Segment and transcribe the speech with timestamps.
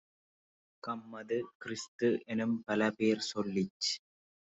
[0.83, 3.91] கம்மது, கிறிஸ்து-எனும் பலபேர் சொல்லிச்